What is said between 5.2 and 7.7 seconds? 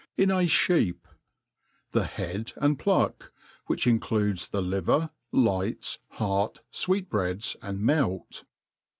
lights^ heart, fweetbreadsy